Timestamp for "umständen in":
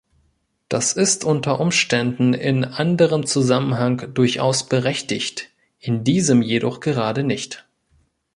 1.59-2.65